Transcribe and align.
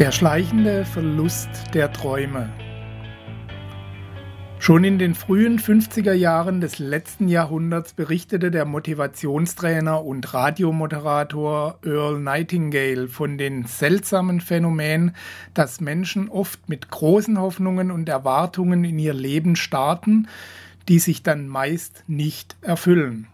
Der 0.00 0.12
schleichende 0.12 0.86
Verlust 0.86 1.50
der 1.74 1.92
Träume. 1.92 2.48
Schon 4.58 4.82
in 4.82 4.98
den 4.98 5.14
frühen 5.14 5.58
50er 5.58 6.14
Jahren 6.14 6.62
des 6.62 6.78
letzten 6.78 7.28
Jahrhunderts 7.28 7.92
berichtete 7.92 8.50
der 8.50 8.64
Motivationstrainer 8.64 10.02
und 10.02 10.32
Radiomoderator 10.32 11.80
Earl 11.84 12.18
Nightingale 12.18 13.08
von 13.08 13.36
den 13.36 13.66
seltsamen 13.66 14.40
Phänomenen, 14.40 15.14
dass 15.52 15.82
Menschen 15.82 16.30
oft 16.30 16.66
mit 16.66 16.88
großen 16.88 17.38
Hoffnungen 17.38 17.90
und 17.90 18.08
Erwartungen 18.08 18.82
in 18.84 18.98
ihr 18.98 19.12
Leben 19.12 19.54
starten, 19.54 20.28
die 20.88 20.98
sich 20.98 21.22
dann 21.22 21.46
meist 21.46 22.04
nicht 22.06 22.56
erfüllen. 22.62 23.28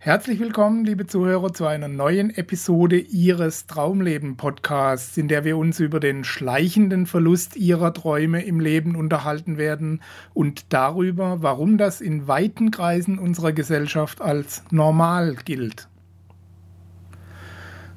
Herzlich 0.00 0.38
willkommen, 0.38 0.84
liebe 0.84 1.08
Zuhörer, 1.08 1.52
zu 1.52 1.66
einer 1.66 1.88
neuen 1.88 2.30
Episode 2.30 2.98
Ihres 3.00 3.66
Traumleben-Podcasts, 3.66 5.16
in 5.16 5.26
der 5.26 5.42
wir 5.42 5.56
uns 5.56 5.80
über 5.80 5.98
den 5.98 6.22
schleichenden 6.22 7.04
Verlust 7.04 7.56
Ihrer 7.56 7.92
Träume 7.92 8.44
im 8.44 8.60
Leben 8.60 8.94
unterhalten 8.94 9.58
werden 9.58 10.00
und 10.34 10.72
darüber, 10.72 11.42
warum 11.42 11.78
das 11.78 12.00
in 12.00 12.28
weiten 12.28 12.70
Kreisen 12.70 13.18
unserer 13.18 13.52
Gesellschaft 13.52 14.20
als 14.20 14.62
normal 14.70 15.34
gilt. 15.44 15.88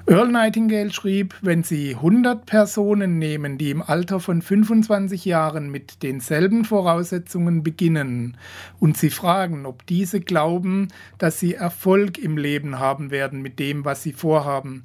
Earl 0.07 0.29
Nightingale 0.29 0.91
schrieb, 0.91 1.35
wenn 1.41 1.63
Sie 1.63 1.95
100 1.95 2.45
Personen 2.45 3.19
nehmen, 3.19 3.57
die 3.57 3.69
im 3.69 3.81
Alter 3.81 4.19
von 4.19 4.41
25 4.41 5.25
Jahren 5.25 5.69
mit 5.69 6.01
denselben 6.01 6.65
Voraussetzungen 6.65 7.61
beginnen 7.61 8.37
und 8.79 8.97
Sie 8.97 9.11
fragen, 9.11 9.65
ob 9.65 9.85
diese 9.85 10.19
glauben, 10.19 10.87
dass 11.17 11.39
sie 11.39 11.53
Erfolg 11.53 12.17
im 12.17 12.37
Leben 12.37 12.79
haben 12.79 13.11
werden 13.11 13.41
mit 13.41 13.59
dem, 13.59 13.85
was 13.85 14.01
sie 14.01 14.13
vorhaben, 14.13 14.83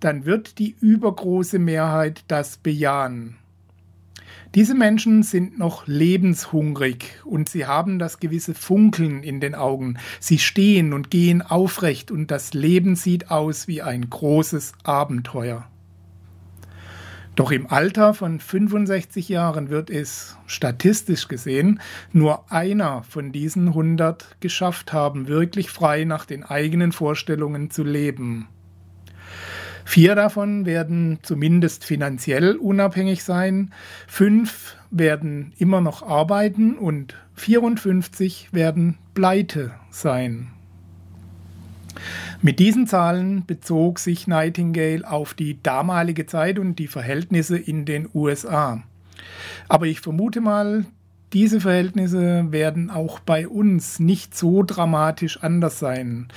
dann 0.00 0.26
wird 0.26 0.58
die 0.58 0.76
übergroße 0.80 1.58
Mehrheit 1.58 2.24
das 2.28 2.58
bejahen. 2.58 3.36
Diese 4.54 4.74
Menschen 4.74 5.22
sind 5.22 5.58
noch 5.58 5.86
lebenshungrig 5.86 7.20
und 7.24 7.50
sie 7.50 7.66
haben 7.66 7.98
das 7.98 8.18
gewisse 8.18 8.54
Funkeln 8.54 9.22
in 9.22 9.40
den 9.40 9.54
Augen. 9.54 9.98
Sie 10.20 10.38
stehen 10.38 10.94
und 10.94 11.10
gehen 11.10 11.42
aufrecht 11.42 12.10
und 12.10 12.30
das 12.30 12.54
Leben 12.54 12.96
sieht 12.96 13.30
aus 13.30 13.68
wie 13.68 13.82
ein 13.82 14.08
großes 14.08 14.72
Abenteuer. 14.84 15.68
Doch 17.36 17.52
im 17.52 17.68
Alter 17.68 18.14
von 18.14 18.40
65 18.40 19.28
Jahren 19.28 19.68
wird 19.68 19.90
es, 19.90 20.36
statistisch 20.46 21.28
gesehen, 21.28 21.80
nur 22.12 22.50
einer 22.50 23.04
von 23.04 23.30
diesen 23.30 23.68
100 23.68 24.40
geschafft 24.40 24.92
haben, 24.92 25.28
wirklich 25.28 25.70
frei 25.70 26.02
nach 26.02 26.24
den 26.24 26.42
eigenen 26.42 26.90
Vorstellungen 26.90 27.70
zu 27.70 27.84
leben. 27.84 28.48
Vier 29.88 30.14
davon 30.14 30.66
werden 30.66 31.18
zumindest 31.22 31.82
finanziell 31.82 32.56
unabhängig 32.56 33.24
sein, 33.24 33.72
fünf 34.06 34.76
werden 34.90 35.54
immer 35.56 35.80
noch 35.80 36.02
arbeiten 36.02 36.76
und 36.76 37.14
54 37.36 38.52
werden 38.52 38.98
pleite 39.14 39.70
sein. 39.90 40.48
Mit 42.42 42.58
diesen 42.58 42.86
Zahlen 42.86 43.46
bezog 43.46 43.98
sich 43.98 44.26
Nightingale 44.26 45.10
auf 45.10 45.32
die 45.32 45.62
damalige 45.62 46.26
Zeit 46.26 46.58
und 46.58 46.78
die 46.78 46.86
Verhältnisse 46.86 47.56
in 47.56 47.86
den 47.86 48.10
USA. 48.12 48.82
Aber 49.70 49.86
ich 49.86 50.02
vermute 50.02 50.42
mal, 50.42 50.84
diese 51.32 51.62
Verhältnisse 51.62 52.52
werden 52.52 52.90
auch 52.90 53.20
bei 53.20 53.48
uns 53.48 54.00
nicht 54.00 54.36
so 54.36 54.62
dramatisch 54.62 55.42
anders 55.42 55.78
sein. 55.78 56.28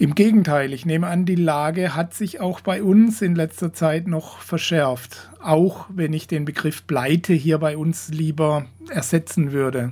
Im 0.00 0.14
Gegenteil, 0.14 0.72
ich 0.72 0.86
nehme 0.86 1.08
an, 1.08 1.24
die 1.24 1.34
Lage 1.34 1.96
hat 1.96 2.14
sich 2.14 2.38
auch 2.38 2.60
bei 2.60 2.84
uns 2.84 3.20
in 3.20 3.34
letzter 3.34 3.72
Zeit 3.72 4.06
noch 4.06 4.38
verschärft, 4.38 5.28
auch 5.42 5.86
wenn 5.92 6.12
ich 6.12 6.28
den 6.28 6.44
Begriff 6.44 6.86
Pleite 6.86 7.32
hier 7.32 7.58
bei 7.58 7.76
uns 7.76 8.08
lieber 8.08 8.66
ersetzen 8.88 9.50
würde. 9.50 9.90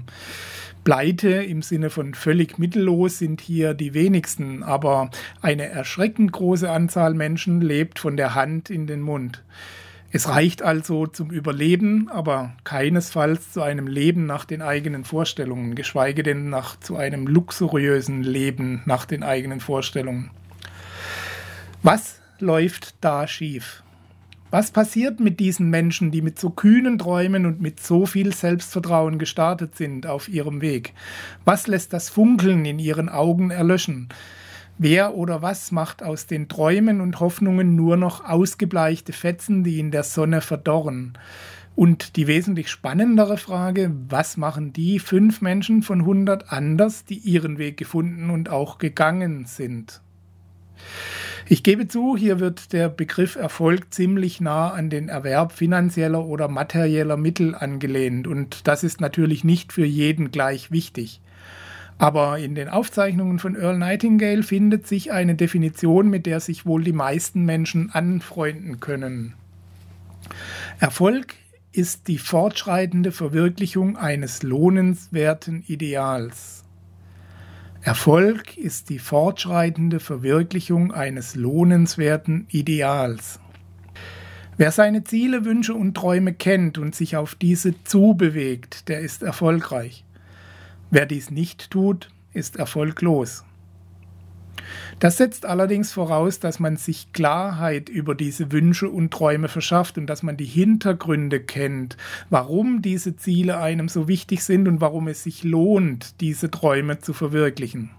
Pleite 0.84 1.30
im 1.30 1.60
Sinne 1.60 1.90
von 1.90 2.14
völlig 2.14 2.56
mittellos 2.56 3.18
sind 3.18 3.40
hier 3.40 3.74
die 3.74 3.94
wenigsten, 3.94 4.62
aber 4.62 5.10
eine 5.42 5.68
erschreckend 5.68 6.30
große 6.30 6.70
Anzahl 6.70 7.12
Menschen 7.12 7.60
lebt 7.60 7.98
von 7.98 8.16
der 8.16 8.36
Hand 8.36 8.70
in 8.70 8.86
den 8.86 9.00
Mund. 9.00 9.42
Es 10.16 10.30
reicht 10.30 10.62
also 10.62 11.06
zum 11.06 11.30
Überleben, 11.30 12.08
aber 12.08 12.54
keinesfalls 12.64 13.52
zu 13.52 13.60
einem 13.60 13.86
Leben 13.86 14.24
nach 14.24 14.46
den 14.46 14.62
eigenen 14.62 15.04
Vorstellungen, 15.04 15.74
geschweige 15.74 16.22
denn 16.22 16.48
nach 16.48 16.80
zu 16.80 16.96
einem 16.96 17.26
luxuriösen 17.26 18.22
Leben 18.22 18.80
nach 18.86 19.04
den 19.04 19.22
eigenen 19.22 19.60
Vorstellungen. 19.60 20.30
Was 21.82 22.18
läuft 22.38 22.94
da 23.02 23.28
schief? 23.28 23.82
Was 24.50 24.70
passiert 24.70 25.20
mit 25.20 25.38
diesen 25.38 25.68
Menschen, 25.68 26.10
die 26.10 26.22
mit 26.22 26.38
so 26.38 26.48
kühnen 26.48 26.96
Träumen 26.96 27.44
und 27.44 27.60
mit 27.60 27.80
so 27.80 28.06
viel 28.06 28.32
Selbstvertrauen 28.32 29.18
gestartet 29.18 29.76
sind 29.76 30.06
auf 30.06 30.30
ihrem 30.30 30.62
Weg? 30.62 30.94
Was 31.44 31.66
lässt 31.66 31.92
das 31.92 32.08
Funkeln 32.08 32.64
in 32.64 32.78
ihren 32.78 33.10
Augen 33.10 33.50
erlöschen? 33.50 34.08
Wer 34.78 35.14
oder 35.14 35.40
was 35.40 35.72
macht 35.72 36.02
aus 36.02 36.26
den 36.26 36.48
Träumen 36.48 37.00
und 37.00 37.18
Hoffnungen 37.18 37.76
nur 37.76 37.96
noch 37.96 38.24
ausgebleichte 38.24 39.14
Fetzen, 39.14 39.64
die 39.64 39.78
in 39.78 39.90
der 39.90 40.02
Sonne 40.02 40.42
verdorren? 40.42 41.16
Und 41.74 42.16
die 42.16 42.26
wesentlich 42.26 42.70
spannendere 42.70 43.38
Frage, 43.38 43.90
was 44.08 44.36
machen 44.36 44.72
die 44.74 44.98
fünf 44.98 45.40
Menschen 45.40 45.82
von 45.82 46.00
100 46.00 46.52
anders, 46.52 47.04
die 47.04 47.18
ihren 47.18 47.58
Weg 47.58 47.78
gefunden 47.78 48.28
und 48.28 48.50
auch 48.50 48.78
gegangen 48.78 49.46
sind? 49.46 50.02
Ich 51.48 51.62
gebe 51.62 51.86
zu, 51.86 52.16
hier 52.16 52.40
wird 52.40 52.72
der 52.72 52.88
Begriff 52.88 53.36
Erfolg 53.36 53.94
ziemlich 53.94 54.40
nah 54.40 54.70
an 54.70 54.90
den 54.90 55.08
Erwerb 55.08 55.52
finanzieller 55.52 56.24
oder 56.24 56.48
materieller 56.48 57.16
Mittel 57.16 57.54
angelehnt 57.54 58.26
und 58.26 58.66
das 58.66 58.82
ist 58.82 59.00
natürlich 59.00 59.44
nicht 59.44 59.72
für 59.72 59.84
jeden 59.86 60.32
gleich 60.32 60.70
wichtig. 60.70 61.20
Aber 61.98 62.38
in 62.38 62.54
den 62.54 62.68
Aufzeichnungen 62.68 63.38
von 63.38 63.56
Earl 63.56 63.78
Nightingale 63.78 64.42
findet 64.42 64.86
sich 64.86 65.12
eine 65.12 65.34
Definition, 65.34 66.08
mit 66.08 66.26
der 66.26 66.40
sich 66.40 66.66
wohl 66.66 66.84
die 66.84 66.92
meisten 66.92 67.44
Menschen 67.44 67.90
anfreunden 67.90 68.80
können. 68.80 69.34
Erfolg 70.78 71.34
ist 71.72 72.08
die 72.08 72.18
fortschreitende 72.18 73.12
Verwirklichung 73.12 73.96
eines 73.96 74.42
lohnenswerten 74.42 75.62
Ideals. 75.66 76.64
Erfolg 77.82 78.58
ist 78.58 78.90
die 78.90 78.98
fortschreitende 78.98 80.00
Verwirklichung 80.00 80.92
eines 80.92 81.34
lohnenswerten 81.34 82.46
Ideals. 82.50 83.38
Wer 84.56 84.72
seine 84.72 85.04
Ziele, 85.04 85.44
Wünsche 85.44 85.74
und 85.74 85.94
Träume 85.94 86.32
kennt 86.32 86.78
und 86.78 86.94
sich 86.94 87.16
auf 87.16 87.34
diese 87.34 87.74
zubewegt, 87.84 88.88
der 88.88 89.00
ist 89.00 89.22
erfolgreich. 89.22 90.04
Wer 90.90 91.06
dies 91.06 91.30
nicht 91.30 91.70
tut, 91.70 92.10
ist 92.32 92.56
erfolglos. 92.56 93.44
Das 94.98 95.18
setzt 95.18 95.44
allerdings 95.44 95.92
voraus, 95.92 96.40
dass 96.40 96.58
man 96.58 96.76
sich 96.76 97.12
Klarheit 97.12 97.88
über 97.88 98.14
diese 98.14 98.50
Wünsche 98.52 98.88
und 98.88 99.12
Träume 99.12 99.48
verschafft 99.48 99.98
und 99.98 100.06
dass 100.06 100.22
man 100.22 100.36
die 100.36 100.46
Hintergründe 100.46 101.40
kennt, 101.40 101.96
warum 102.30 102.82
diese 102.82 103.16
Ziele 103.16 103.58
einem 103.58 103.88
so 103.88 104.08
wichtig 104.08 104.42
sind 104.42 104.68
und 104.68 104.80
warum 104.80 105.08
es 105.08 105.22
sich 105.22 105.44
lohnt, 105.44 106.20
diese 106.20 106.50
Träume 106.50 106.98
zu 106.98 107.12
verwirklichen. 107.12 107.90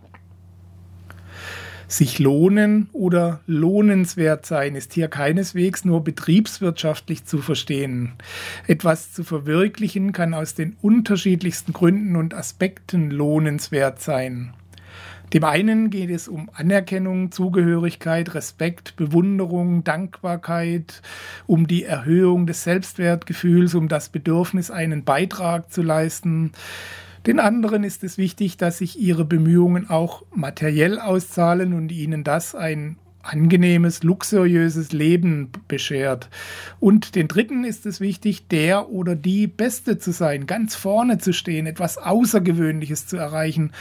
Sich 1.89 2.19
lohnen 2.19 2.89
oder 2.91 3.39
lohnenswert 3.47 4.45
sein 4.45 4.75
ist 4.75 4.91
hier 4.91 5.07
keineswegs 5.07 5.85
nur 5.85 6.03
betriebswirtschaftlich 6.03 7.23
zu 7.23 7.37
verstehen. 7.37 8.13
Etwas 8.67 9.13
zu 9.13 9.23
verwirklichen 9.23 10.11
kann 10.11 10.33
aus 10.33 10.53
den 10.53 10.75
unterschiedlichsten 10.81 11.71
Gründen 11.71 12.17
und 12.17 12.33
Aspekten 12.33 13.09
lohnenswert 13.09 14.01
sein. 14.01 14.53
Dem 15.33 15.43
einen 15.45 15.89
geht 15.89 16.09
es 16.09 16.27
um 16.27 16.49
Anerkennung, 16.53 17.31
Zugehörigkeit, 17.31 18.33
Respekt, 18.33 18.95
Bewunderung, 18.97 19.83
Dankbarkeit, 19.83 21.01
um 21.47 21.67
die 21.67 21.83
Erhöhung 21.83 22.47
des 22.47 22.63
Selbstwertgefühls, 22.63 23.75
um 23.75 23.87
das 23.87 24.09
Bedürfnis, 24.09 24.71
einen 24.71 25.03
Beitrag 25.03 25.71
zu 25.71 25.81
leisten. 25.81 26.51
Den 27.27 27.41
anderen 27.41 27.83
ist 27.83 28.05
es 28.05 28.17
wichtig, 28.17 28.55
dass 28.55 28.77
sich 28.77 28.97
ihre 28.97 29.25
Bemühungen 29.25 29.89
auch 29.89 30.23
materiell 30.33 30.97
auszahlen 30.97 31.73
und 31.73 31.91
ihnen 31.91 32.23
das 32.23 32.55
ein 32.55 32.95
angenehmes, 33.21 34.01
luxuriöses 34.01 34.93
Leben 34.93 35.49
beschert. 35.67 36.29
Und 36.79 37.15
den 37.15 37.27
Dritten 37.27 37.65
ist 37.65 37.85
es 37.85 37.99
wichtig, 37.99 38.47
der 38.47 38.89
oder 38.89 39.17
die 39.17 39.47
Beste 39.47 39.97
zu 39.97 40.11
sein, 40.11 40.47
ganz 40.47 40.75
vorne 40.75 41.17
zu 41.17 41.33
stehen, 41.33 41.67
etwas 41.67 41.97
Außergewöhnliches 41.97 43.07
zu 43.07 43.17
erreichen. 43.17 43.73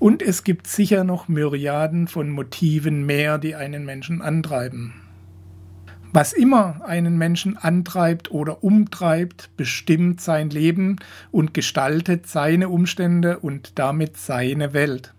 Und 0.00 0.20
es 0.20 0.42
gibt 0.42 0.66
sicher 0.66 1.04
noch 1.04 1.28
Myriaden 1.28 2.08
von 2.08 2.28
Motiven 2.28 3.06
mehr, 3.06 3.38
die 3.38 3.54
einen 3.54 3.84
Menschen 3.84 4.20
antreiben. 4.20 4.94
Was 6.12 6.32
immer 6.32 6.80
einen 6.84 7.18
Menschen 7.18 7.56
antreibt 7.56 8.32
oder 8.32 8.64
umtreibt, 8.64 9.50
bestimmt 9.56 10.20
sein 10.20 10.50
Leben 10.50 10.96
und 11.30 11.54
gestaltet 11.54 12.26
seine 12.26 12.68
Umstände 12.68 13.38
und 13.38 13.78
damit 13.78 14.16
seine 14.16 14.72
Welt. 14.72 15.14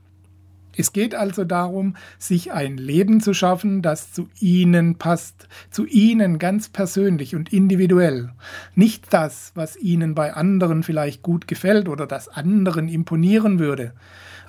Es 0.76 0.92
geht 0.92 1.16
also 1.16 1.46
darum, 1.46 1.96
sich 2.18 2.52
ein 2.52 2.78
Leben 2.78 3.22
zu 3.22 3.34
schaffen, 3.34 3.82
das 3.82 4.12
zu 4.12 4.28
Ihnen 4.40 4.96
passt, 4.98 5.48
zu 5.70 5.86
Ihnen 5.86 6.40
ganz 6.40 6.68
persönlich 6.68 7.36
und 7.36 7.54
individuell. 7.54 8.32
Nicht 8.76 9.14
das, 9.14 9.52
was 9.56 9.78
Ihnen 9.78 10.14
bei 10.14 10.34
anderen 10.34 10.84
vielleicht 10.84 11.22
gut 11.22 11.48
gefällt 11.48 11.88
oder 11.88 12.06
das 12.06 12.28
anderen 12.28 12.90
imponieren 12.90 13.60
würde. 13.60 13.94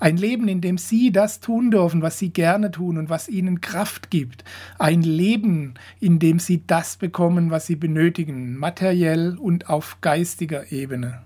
Ein 0.02 0.16
Leben, 0.16 0.48
in 0.48 0.60
dem 0.60 0.78
Sie 0.78 1.12
das 1.12 1.38
tun 1.38 1.70
dürfen, 1.70 2.02
was 2.02 2.18
Sie 2.18 2.30
gerne 2.30 2.72
tun 2.72 2.98
und 2.98 3.08
was 3.08 3.28
Ihnen 3.28 3.60
Kraft 3.60 4.10
gibt. 4.10 4.42
Ein 4.76 5.02
Leben, 5.02 5.74
in 6.00 6.18
dem 6.18 6.40
Sie 6.40 6.64
das 6.66 6.96
bekommen, 6.96 7.52
was 7.52 7.68
Sie 7.68 7.76
benötigen, 7.76 8.56
materiell 8.56 9.38
und 9.38 9.68
auf 9.68 9.98
geistiger 10.00 10.72
Ebene. 10.72 11.22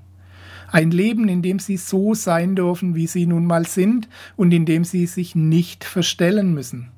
Ein 0.70 0.90
Leben, 0.90 1.26
in 1.26 1.40
dem 1.40 1.58
sie 1.58 1.78
so 1.78 2.12
sein 2.12 2.54
dürfen, 2.54 2.94
wie 2.94 3.06
sie 3.06 3.24
nun 3.24 3.46
mal 3.46 3.66
sind 3.66 4.10
und 4.36 4.52
in 4.52 4.66
dem 4.66 4.84
sie 4.84 5.06
sich 5.06 5.34
nicht 5.34 5.82
verstellen 5.84 6.52
müssen. 6.52 6.88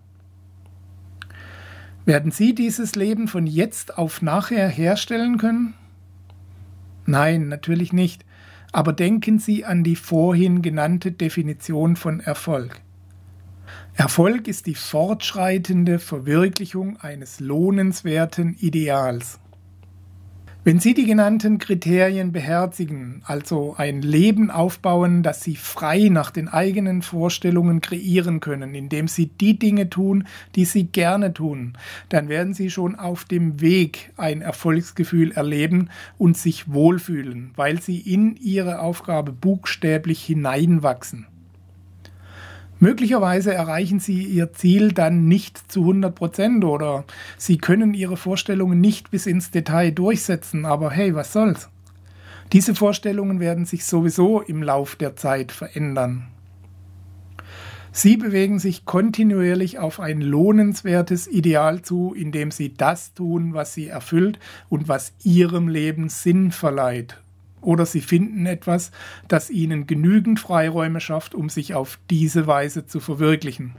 Werden 2.06 2.32
Sie 2.32 2.56
dieses 2.56 2.96
Leben 2.96 3.28
von 3.28 3.46
jetzt 3.46 3.96
auf 3.98 4.20
nachher 4.20 4.68
herstellen 4.68 5.38
können? 5.38 5.74
Nein, 7.06 7.46
natürlich 7.46 7.92
nicht. 7.92 8.24
Aber 8.72 8.92
denken 8.92 9.38
Sie 9.38 9.64
an 9.64 9.82
die 9.82 9.96
vorhin 9.96 10.62
genannte 10.62 11.12
Definition 11.12 11.96
von 11.96 12.20
Erfolg. 12.20 12.80
Erfolg 13.94 14.46
ist 14.46 14.66
die 14.66 14.74
fortschreitende 14.74 15.98
Verwirklichung 15.98 16.98
eines 16.98 17.40
lohnenswerten 17.40 18.54
Ideals. 18.58 19.40
Wenn 20.64 20.80
Sie 20.80 20.92
die 20.92 21.06
genannten 21.06 21.58
Kriterien 21.58 22.32
beherzigen, 22.32 23.22
also 23.24 23.76
ein 23.78 24.02
Leben 24.02 24.50
aufbauen, 24.50 25.22
das 25.22 25.42
Sie 25.42 25.54
frei 25.54 26.08
nach 26.10 26.32
den 26.32 26.48
eigenen 26.48 27.02
Vorstellungen 27.02 27.80
kreieren 27.80 28.40
können, 28.40 28.74
indem 28.74 29.06
Sie 29.06 29.26
die 29.26 29.58
Dinge 29.58 29.88
tun, 29.88 30.26
die 30.56 30.64
Sie 30.64 30.84
gerne 30.84 31.32
tun, 31.32 31.78
dann 32.08 32.28
werden 32.28 32.54
Sie 32.54 32.70
schon 32.70 32.96
auf 32.96 33.24
dem 33.24 33.60
Weg 33.60 34.12
ein 34.16 34.42
Erfolgsgefühl 34.42 35.30
erleben 35.30 35.90
und 36.18 36.36
sich 36.36 36.70
wohlfühlen, 36.70 37.52
weil 37.54 37.80
Sie 37.80 38.00
in 38.00 38.36
Ihre 38.36 38.80
Aufgabe 38.80 39.32
buchstäblich 39.32 40.22
hineinwachsen. 40.24 41.26
Möglicherweise 42.80 43.52
erreichen 43.52 43.98
Sie 43.98 44.22
Ihr 44.22 44.52
Ziel 44.52 44.92
dann 44.92 45.26
nicht 45.26 45.70
zu 45.70 45.80
100 45.80 46.14
Prozent 46.14 46.64
oder 46.64 47.04
Sie 47.36 47.58
können 47.58 47.92
Ihre 47.92 48.16
Vorstellungen 48.16 48.80
nicht 48.80 49.10
bis 49.10 49.26
ins 49.26 49.50
Detail 49.50 49.90
durchsetzen, 49.90 50.64
aber 50.64 50.90
hey, 50.90 51.14
was 51.14 51.32
soll's? 51.32 51.68
Diese 52.52 52.74
Vorstellungen 52.76 53.40
werden 53.40 53.66
sich 53.66 53.84
sowieso 53.84 54.40
im 54.40 54.62
Lauf 54.62 54.94
der 54.94 55.16
Zeit 55.16 55.50
verändern. 55.50 56.28
Sie 57.90 58.16
bewegen 58.16 58.60
sich 58.60 58.84
kontinuierlich 58.84 59.80
auf 59.80 59.98
ein 59.98 60.20
lohnenswertes 60.20 61.26
Ideal 61.26 61.82
zu, 61.82 62.14
indem 62.14 62.52
Sie 62.52 62.74
das 62.74 63.12
tun, 63.12 63.54
was 63.54 63.74
Sie 63.74 63.88
erfüllt 63.88 64.38
und 64.68 64.86
was 64.86 65.14
Ihrem 65.24 65.66
Leben 65.66 66.08
Sinn 66.08 66.52
verleiht 66.52 67.20
oder 67.60 67.86
sie 67.86 68.00
finden 68.00 68.46
etwas, 68.46 68.90
das 69.28 69.50
ihnen 69.50 69.86
genügend 69.86 70.40
Freiräume 70.40 71.00
schafft, 71.00 71.34
um 71.34 71.48
sich 71.48 71.74
auf 71.74 71.98
diese 72.10 72.46
Weise 72.46 72.86
zu 72.86 73.00
verwirklichen. 73.00 73.74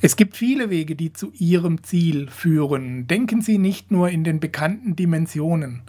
Es 0.00 0.14
gibt 0.14 0.36
viele 0.36 0.70
Wege, 0.70 0.94
die 0.94 1.12
zu 1.12 1.32
Ihrem 1.38 1.82
Ziel 1.82 2.28
führen. 2.28 3.08
Denken 3.08 3.42
Sie 3.42 3.58
nicht 3.58 3.90
nur 3.90 4.10
in 4.10 4.22
den 4.22 4.38
bekannten 4.38 4.94
Dimensionen. 4.94 5.82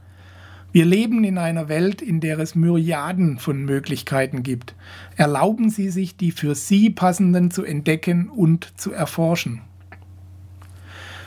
Wir 0.72 0.86
leben 0.86 1.24
in 1.24 1.38
einer 1.38 1.68
Welt, 1.68 2.02
in 2.02 2.20
der 2.20 2.40
es 2.40 2.56
Myriaden 2.56 3.38
von 3.38 3.66
Möglichkeiten 3.66 4.42
gibt. 4.42 4.76
Erlauben 5.16 5.70
Sie 5.70 5.90
sich, 5.90 6.18
die 6.18 6.32
für 6.32 6.56
Sie 6.56 6.90
passenden 6.90 7.52
zu 7.52 7.64
entdecken 7.64 8.30
und 8.30 8.80
zu 8.80 8.92
erforschen. 8.92 9.62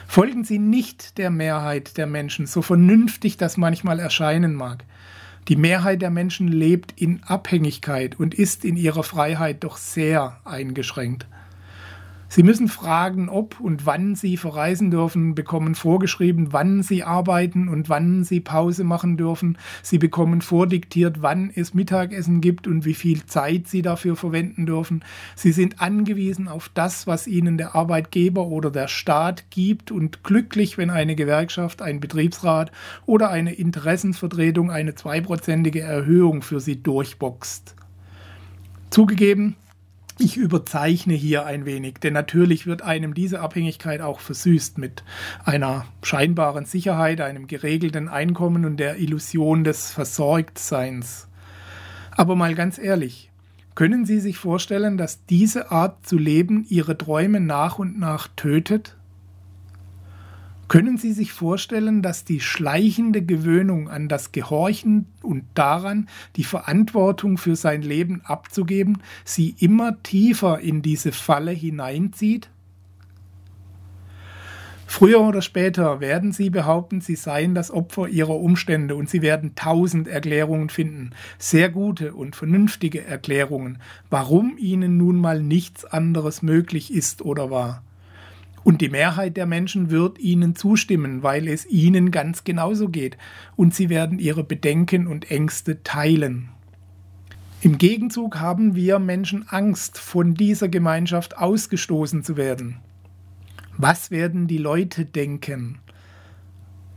Folgen 0.07 0.43
Sie 0.43 0.59
nicht 0.59 1.17
der 1.17 1.29
Mehrheit 1.29 1.97
der 1.97 2.07
Menschen, 2.07 2.47
so 2.47 2.61
vernünftig 2.61 3.37
das 3.37 3.57
manchmal 3.57 3.99
erscheinen 3.99 4.53
mag. 4.55 4.83
Die 5.49 5.57
Mehrheit 5.57 6.01
der 6.01 6.09
Menschen 6.09 6.47
lebt 6.47 6.93
in 6.99 7.21
Abhängigkeit 7.23 8.17
und 8.17 8.33
ist 8.33 8.63
in 8.63 8.77
ihrer 8.77 9.03
Freiheit 9.03 9.63
doch 9.65 9.75
sehr 9.75 10.39
eingeschränkt. 10.45 11.27
Sie 12.35 12.41
müssen 12.41 12.67
fragen, 12.67 13.29
ob 13.29 13.59
und 13.59 13.85
wann 13.85 14.15
Sie 14.15 14.37
verreisen 14.37 14.89
dürfen, 14.89 15.35
bekommen 15.35 15.75
vorgeschrieben, 15.75 16.47
wann 16.49 16.81
Sie 16.81 17.03
arbeiten 17.03 17.67
und 17.67 17.89
wann 17.89 18.23
Sie 18.23 18.39
Pause 18.39 18.83
machen 18.83 19.17
dürfen. 19.17 19.55
Sie 19.83 19.99
bekommen 19.99 20.41
vordiktiert, 20.41 21.21
wann 21.21 21.51
es 21.53 21.75
Mittagessen 21.75 22.41
gibt 22.41 22.65
und 22.65 22.85
wie 22.85 22.95
viel 22.95 23.23
Zeit 23.27 23.67
Sie 23.67 23.83
dafür 23.83 24.15
verwenden 24.15 24.65
dürfen. 24.65 25.05
Sie 25.35 25.51
sind 25.51 25.79
angewiesen 25.79 26.47
auf 26.47 26.71
das, 26.73 27.05
was 27.05 27.27
Ihnen 27.27 27.59
der 27.59 27.75
Arbeitgeber 27.75 28.47
oder 28.47 28.71
der 28.71 28.87
Staat 28.87 29.51
gibt 29.51 29.91
und 29.91 30.23
glücklich, 30.23 30.75
wenn 30.79 30.89
eine 30.89 31.15
Gewerkschaft, 31.15 31.83
ein 31.83 31.99
Betriebsrat 31.99 32.71
oder 33.05 33.29
eine 33.29 33.53
Interessenvertretung 33.53 34.71
eine 34.71 34.95
zweiprozentige 34.95 35.81
Erhöhung 35.81 36.41
für 36.41 36.59
Sie 36.59 36.81
durchboxt. 36.81 37.75
Zugegeben, 38.89 39.55
ich 40.19 40.37
überzeichne 40.37 41.13
hier 41.13 41.45
ein 41.45 41.65
wenig, 41.65 41.95
denn 41.95 42.13
natürlich 42.13 42.67
wird 42.67 42.81
einem 42.81 43.13
diese 43.13 43.39
Abhängigkeit 43.39 44.01
auch 44.01 44.19
versüßt 44.19 44.77
mit 44.77 45.03
einer 45.43 45.85
scheinbaren 46.01 46.65
Sicherheit, 46.65 47.21
einem 47.21 47.47
geregelten 47.47 48.09
Einkommen 48.09 48.65
und 48.65 48.77
der 48.77 48.97
Illusion 48.97 49.63
des 49.63 49.91
Versorgtseins. 49.91 51.27
Aber 52.11 52.35
mal 52.35 52.53
ganz 52.55 52.77
ehrlich, 52.77 53.31
können 53.75 54.05
Sie 54.05 54.19
sich 54.19 54.37
vorstellen, 54.37 54.97
dass 54.97 55.25
diese 55.25 55.71
Art 55.71 56.05
zu 56.05 56.17
leben 56.17 56.65
Ihre 56.69 56.97
Träume 56.97 57.39
nach 57.39 57.79
und 57.79 57.99
nach 57.99 58.27
tötet? 58.35 58.95
Können 60.67 60.97
Sie 60.97 61.11
sich 61.11 61.33
vorstellen, 61.33 62.01
dass 62.01 62.23
die 62.23 62.39
schleichende 62.39 63.21
Gewöhnung 63.21 63.89
an 63.89 64.07
das 64.07 64.31
Gehorchen 64.31 65.07
und 65.21 65.43
daran, 65.53 66.07
die 66.35 66.45
Verantwortung 66.45 67.37
für 67.37 67.55
sein 67.55 67.81
Leben 67.81 68.21
abzugeben, 68.23 68.99
Sie 69.25 69.55
immer 69.59 70.01
tiefer 70.03 70.59
in 70.59 70.81
diese 70.81 71.11
Falle 71.11 71.51
hineinzieht? 71.51 72.49
Früher 74.87 75.21
oder 75.21 75.41
später 75.41 75.99
werden 76.01 76.31
Sie 76.31 76.49
behaupten, 76.49 77.01
Sie 77.01 77.15
seien 77.15 77.55
das 77.55 77.71
Opfer 77.71 78.07
Ihrer 78.07 78.35
Umstände 78.35 78.95
und 78.95 79.09
Sie 79.09 79.21
werden 79.23 79.55
tausend 79.55 80.07
Erklärungen 80.07 80.69
finden, 80.69 81.11
sehr 81.39 81.69
gute 81.69 82.13
und 82.13 82.35
vernünftige 82.35 83.03
Erklärungen, 83.03 83.79
warum 84.09 84.55
Ihnen 84.57 84.97
nun 84.97 85.17
mal 85.17 85.41
nichts 85.41 85.83
anderes 85.83 86.41
möglich 86.41 86.93
ist 86.93 87.23
oder 87.23 87.49
war. 87.49 87.81
Und 88.63 88.81
die 88.81 88.89
Mehrheit 88.89 89.35
der 89.35 89.45
Menschen 89.45 89.89
wird 89.89 90.19
ihnen 90.19 90.55
zustimmen, 90.55 91.21
weil 91.21 91.47
es 91.47 91.65
ihnen 91.65 92.11
ganz 92.11 92.43
genauso 92.43 92.89
geht. 92.89 93.17
Und 93.55 93.75
sie 93.75 93.89
werden 93.89 94.19
ihre 94.19 94.43
Bedenken 94.43 95.07
und 95.07 95.29
Ängste 95.29 95.83
teilen. 95.83 96.49
Im 97.61 97.77
Gegenzug 97.77 98.39
haben 98.39 98.75
wir 98.75 98.99
Menschen 98.99 99.47
Angst, 99.47 99.97
von 99.97 100.33
dieser 100.33 100.67
Gemeinschaft 100.67 101.37
ausgestoßen 101.37 102.23
zu 102.23 102.35
werden. 102.35 102.77
Was 103.77 104.11
werden 104.11 104.47
die 104.47 104.57
Leute 104.57 105.05
denken? 105.05 105.79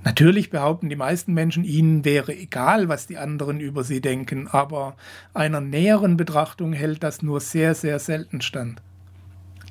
Natürlich 0.05 0.51
behaupten 0.51 0.89
die 0.89 0.97
meisten 0.97 1.35
Menschen, 1.35 1.65
ihnen 1.65 2.05
wäre 2.05 2.37
egal, 2.37 2.89
was 2.89 3.07
die 3.07 3.17
anderen 3.17 3.59
über 3.59 3.83
sie 3.83 4.01
denken, 4.01 4.47
aber 4.47 4.97
einer 5.35 5.61
näheren 5.61 6.17
Betrachtung 6.17 6.73
hält 6.73 7.03
das 7.03 7.23
nur 7.23 7.41
sehr, 7.41 7.75
sehr 7.75 7.99
selten 7.99 8.41
stand. 8.41 8.83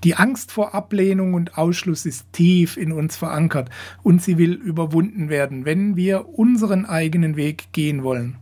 Die 0.04 0.16
Angst 0.16 0.52
vor 0.52 0.76
Ablehnung 0.76 1.34
und 1.34 1.58
Ausschluss 1.58 2.06
ist 2.06 2.32
tief 2.32 2.78
in 2.78 2.92
uns 2.92 3.16
verankert 3.16 3.70
und 4.04 4.22
sie 4.22 4.38
will 4.38 4.54
überwunden 4.54 5.30
werden, 5.30 5.66
wenn 5.66 5.96
wir 5.96 6.28
unseren 6.38 6.86
eigenen 6.86 7.36
Weg 7.36 7.72
gehen 7.72 8.04
wollen. 8.04 8.38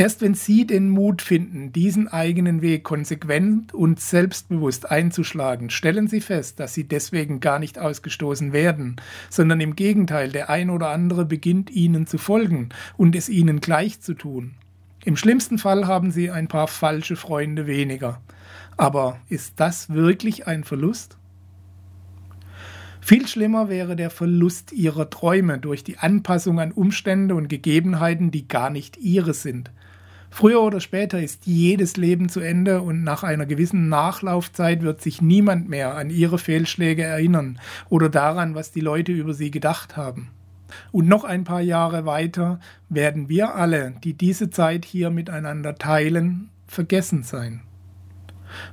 Erst 0.00 0.22
wenn 0.22 0.32
Sie 0.32 0.66
den 0.66 0.88
Mut 0.88 1.20
finden, 1.20 1.72
diesen 1.72 2.08
eigenen 2.08 2.62
Weg 2.62 2.84
konsequent 2.84 3.74
und 3.74 4.00
selbstbewusst 4.00 4.90
einzuschlagen, 4.90 5.68
stellen 5.68 6.08
Sie 6.08 6.22
fest, 6.22 6.58
dass 6.58 6.72
Sie 6.72 6.84
deswegen 6.84 7.40
gar 7.40 7.58
nicht 7.58 7.78
ausgestoßen 7.78 8.54
werden, 8.54 8.96
sondern 9.28 9.60
im 9.60 9.76
Gegenteil, 9.76 10.30
der 10.30 10.48
ein 10.48 10.70
oder 10.70 10.88
andere 10.88 11.26
beginnt 11.26 11.68
Ihnen 11.70 12.06
zu 12.06 12.16
folgen 12.16 12.70
und 12.96 13.14
es 13.14 13.28
Ihnen 13.28 13.60
gleich 13.60 14.00
zu 14.00 14.14
tun. 14.14 14.54
Im 15.04 15.16
schlimmsten 15.16 15.56
Fall 15.56 15.86
haben 15.86 16.10
Sie 16.10 16.30
ein 16.30 16.48
paar 16.48 16.68
falsche 16.68 17.16
Freunde 17.16 17.66
weniger. 17.66 18.20
Aber 18.76 19.18
ist 19.28 19.54
das 19.56 19.90
wirklich 19.90 20.46
ein 20.46 20.64
Verlust? 20.64 21.16
Viel 23.00 23.26
schlimmer 23.26 23.70
wäre 23.70 23.96
der 23.96 24.10
Verlust 24.10 24.72
ihrer 24.72 25.08
Träume 25.08 25.58
durch 25.58 25.82
die 25.84 25.98
Anpassung 25.98 26.60
an 26.60 26.70
Umstände 26.70 27.34
und 27.34 27.48
Gegebenheiten, 27.48 28.30
die 28.30 28.46
gar 28.46 28.68
nicht 28.68 28.98
ihre 28.98 29.32
sind. 29.32 29.70
Früher 30.28 30.60
oder 30.60 30.80
später 30.80 31.20
ist 31.20 31.46
jedes 31.46 31.96
Leben 31.96 32.28
zu 32.28 32.40
Ende 32.40 32.82
und 32.82 33.02
nach 33.02 33.24
einer 33.24 33.46
gewissen 33.46 33.88
Nachlaufzeit 33.88 34.82
wird 34.82 35.00
sich 35.00 35.20
niemand 35.20 35.68
mehr 35.68 35.96
an 35.96 36.10
ihre 36.10 36.38
Fehlschläge 36.38 37.02
erinnern 37.02 37.58
oder 37.88 38.08
daran, 38.08 38.54
was 38.54 38.70
die 38.70 38.80
Leute 38.80 39.12
über 39.12 39.34
sie 39.34 39.50
gedacht 39.50 39.96
haben. 39.96 40.28
Und 40.92 41.08
noch 41.08 41.24
ein 41.24 41.44
paar 41.44 41.60
Jahre 41.60 42.06
weiter 42.06 42.60
werden 42.88 43.28
wir 43.28 43.54
alle, 43.54 43.94
die 44.04 44.14
diese 44.14 44.50
Zeit 44.50 44.84
hier 44.84 45.10
miteinander 45.10 45.76
teilen, 45.76 46.50
vergessen 46.66 47.22
sein. 47.22 47.62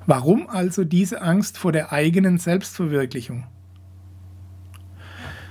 Warum 0.06 0.50
also 0.50 0.84
diese 0.84 1.22
Angst 1.22 1.58
vor 1.58 1.72
der 1.72 1.92
eigenen 1.92 2.38
Selbstverwirklichung? 2.38 3.46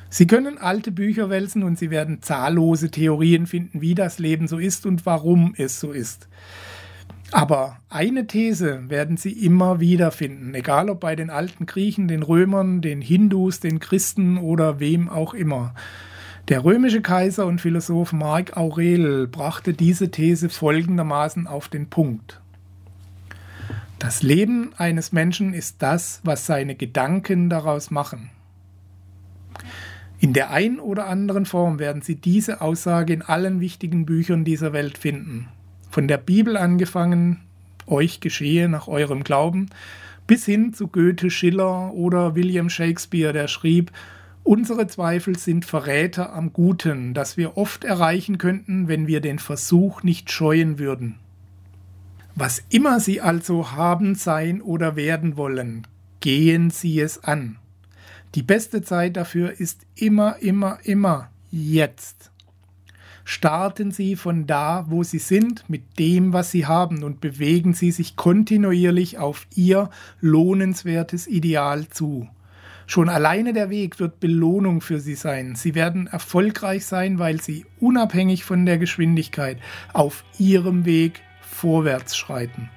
Sie 0.09 0.27
können 0.27 0.59
alte 0.59 0.93
Bücher 0.93 1.31
wälzen 1.31 1.63
und 1.63 1.79
Sie 1.79 1.91
werden 1.91 2.23
zahllose 2.23 2.91
Theorien 2.91 3.47
finden, 3.47 3.81
wie 3.81 3.95
das 3.95 4.19
Leben 4.19 4.49
so 4.49 4.59
ist 4.59 4.87
und 4.87 5.05
warum 5.05 5.53
es 5.57 5.79
so 5.81 5.93
ist. 5.93 6.29
Aber 7.33 7.79
eine 7.89 8.27
These 8.27 8.89
werden 8.89 9.17
Sie 9.17 9.33
immer 9.33 9.81
wieder 9.81 10.13
finden, 10.13 10.55
egal 10.55 10.89
ob 10.91 11.01
bei 11.01 11.17
den 11.17 11.29
alten 11.29 11.67
Griechen, 11.67 12.07
den 12.07 12.23
Römern, 12.23 12.81
den 12.81 13.01
Hindus, 13.01 13.59
den 13.59 13.81
Christen 13.81 14.39
oder 14.39 14.79
wem 14.79 15.09
auch 15.09 15.35
immer. 15.35 15.75
Der 16.49 16.63
römische 16.63 17.03
Kaiser 17.03 17.45
und 17.45 17.61
Philosoph 17.61 18.13
Marc 18.13 18.57
Aurel 18.57 19.27
brachte 19.27 19.73
diese 19.73 20.13
These 20.13 20.49
folgendermaßen 20.49 21.49
auf 21.49 21.67
den 21.67 21.89
Punkt. 21.89 22.41
Das 23.99 24.23
Leben 24.23 24.71
eines 24.77 25.11
Menschen 25.11 25.55
ist 25.55 25.83
das, 25.83 26.21
was 26.23 26.47
seine 26.47 26.77
Gedanken 26.77 27.51
daraus 27.51 27.91
machen. 27.91 28.31
In 30.21 30.35
der 30.35 30.51
einen 30.51 30.79
oder 30.79 31.09
anderen 31.09 31.47
Form 31.47 31.81
werden 31.81 32.03
Sie 32.03 32.15
diese 32.15 32.61
Aussage 32.61 33.13
in 33.13 33.23
allen 33.23 33.61
wichtigen 33.61 34.07
Büchern 34.07 34.45
dieser 34.45 34.73
Welt 34.73 34.99
finden. 34.99 35.49
Von 35.91 36.07
der 36.07 36.19
Bibel 36.19 36.57
angefangen, 36.57 37.41
euch 37.89 38.21
geschehe 38.21 38.69
nach 38.69 38.87
eurem 38.87 39.25
Glauben, 39.25 39.67
bis 40.29 40.45
hin 40.45 40.73
zu 40.73 40.87
Goethe, 40.87 41.29
Schiller 41.29 41.93
oder 41.93 42.37
William 42.37 42.71
Shakespeare, 42.71 43.33
der 43.33 43.49
schrieb, 43.49 43.91
Unsere 44.47 44.87
Zweifel 44.87 45.37
sind 45.37 45.65
Verräter 45.65 46.33
am 46.33 46.53
Guten, 46.53 47.15
das 47.15 47.37
wir 47.37 47.57
oft 47.57 47.83
erreichen 47.83 48.39
könnten, 48.39 48.87
wenn 48.87 49.09
wir 49.09 49.21
den 49.21 49.41
Versuch 49.41 50.05
nicht 50.05 50.31
scheuen 50.31 50.79
würden. 50.79 51.17
Was 52.37 52.63
immer 52.69 53.01
Sie 53.01 53.21
also 53.21 53.73
haben, 53.73 54.15
sein 54.15 54.63
oder 54.63 54.95
werden 54.95 55.37
wollen, 55.37 55.85
gehen 56.21 56.71
Sie 56.71 57.01
es 57.01 57.25
an. 57.25 57.57
Die 58.37 58.45
beste 58.45 58.83
Zeit 58.83 59.17
dafür 59.17 59.59
ist 59.59 59.81
immer, 59.97 60.37
immer, 60.37 60.79
immer 60.85 61.29
jetzt. 61.51 62.31
Starten 63.25 63.91
Sie 63.91 64.15
von 64.15 64.47
da, 64.47 64.87
wo 64.89 65.03
Sie 65.03 65.19
sind, 65.19 65.69
mit 65.69 65.99
dem, 65.99 66.33
was 66.33 66.53
Sie 66.53 66.67
haben 66.67 67.03
und 67.03 67.21
bewegen 67.21 67.75
Sie 67.75 67.91
sich 67.91 68.15
kontinuierlich 68.15 69.19
auf 69.19 69.49
Ihr 69.57 69.91
lohnenswertes 70.21 71.27
Ideal 71.27 71.89
zu. 71.89 72.29
Schon 72.87 73.09
alleine 73.09 73.53
der 73.53 73.69
Weg 73.69 73.99
wird 73.99 74.21
Belohnung 74.21 74.81
für 74.81 75.01
sie 75.01 75.17
sein. 75.17 75.57
Sie 75.57 75.75
werden 75.75 76.07
erfolgreich 76.07 76.87
sein, 76.87 77.19
weil 77.19 77.41
sie 77.41 77.67
unabhängig 77.81 78.45
von 78.45 78.65
der 78.65 78.79
Geschwindigkeit 78.79 79.59
auf 79.93 80.25
ihrem 80.39 80.85
Weg 80.85 81.23
vorwärts 81.41 82.17
schreiten. 82.17 82.71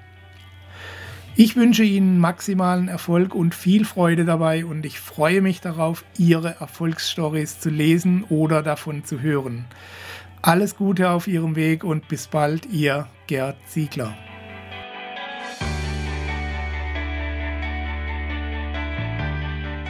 Ich 1.35 1.55
wünsche 1.55 1.83
Ihnen 1.83 2.19
maximalen 2.19 2.89
Erfolg 2.89 3.33
und 3.33 3.55
viel 3.55 3.85
Freude 3.85 4.25
dabei 4.25 4.65
und 4.65 4.85
ich 4.85 4.99
freue 4.99 5.41
mich 5.41 5.61
darauf, 5.61 6.03
Ihre 6.17 6.59
Erfolgsstories 6.59 7.61
zu 7.61 7.69
lesen 7.69 8.25
oder 8.29 8.61
davon 8.61 9.05
zu 9.05 9.21
hören. 9.21 9.65
Alles 10.41 10.75
Gute 10.75 11.11
auf 11.11 11.27
Ihrem 11.27 11.55
Weg 11.55 11.85
und 11.85 12.09
bis 12.09 12.27
bald, 12.27 12.65
Ihr 12.65 13.07
Gerd 13.27 13.55
Ziegler. 13.67 14.17